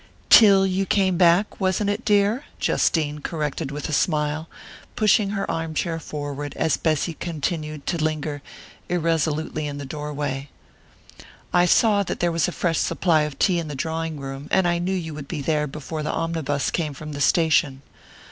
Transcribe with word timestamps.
"Till 0.31 0.65
you 0.65 0.87
came 0.87 1.15
back 1.15 1.59
wasn't 1.61 1.91
it, 1.91 2.03
dear?" 2.03 2.45
Justine 2.59 3.19
corrected 3.21 3.69
with 3.69 3.87
a 3.87 3.93
smile, 3.93 4.49
pushing 4.95 5.29
her 5.29 5.51
arm 5.51 5.75
chair 5.75 5.99
forward 5.99 6.55
as 6.55 6.75
Bessy 6.75 7.13
continued 7.13 7.85
to 7.85 8.03
linger 8.03 8.41
irresolutely 8.89 9.67
in 9.67 9.77
the 9.77 9.85
doorway. 9.85 10.49
"I 11.53 11.67
saw 11.67 12.01
that 12.01 12.19
there 12.19 12.31
was 12.31 12.47
a 12.47 12.51
fresh 12.51 12.79
supply 12.79 13.21
of 13.29 13.37
tea 13.37 13.59
in 13.59 13.67
the 13.67 13.75
drawing 13.75 14.19
room, 14.19 14.47
and 14.49 14.67
I 14.67 14.79
knew 14.79 14.91
you 14.91 15.13
would 15.13 15.27
be 15.27 15.43
there 15.43 15.67
before 15.67 16.01
the 16.01 16.09
omnibus 16.11 16.71
came 16.71 16.95
from 16.95 17.11
the 17.11 17.21
station." 17.21 17.83